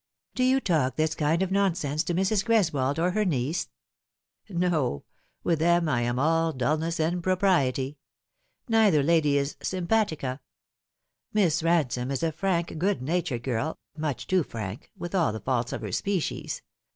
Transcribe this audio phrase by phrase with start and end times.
[0.33, 2.43] "Do yon talk this kind of nonsense to Mrs.
[2.43, 3.67] Greswold or her niece
[4.49, 5.03] ?""No;
[5.43, 7.99] with them I am all dulness and propriety.
[8.67, 10.39] Neither lady is eimpatica.
[11.33, 15.71] Miss Bansome is a frank, good natured girl much too frank with all the faults
[15.71, 16.63] of her species.